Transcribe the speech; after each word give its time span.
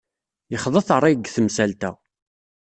Yexḍa-t 0.51 0.89
ṛṛay 0.97 1.13
deg 1.15 1.27
temsalt-a. 1.35 1.91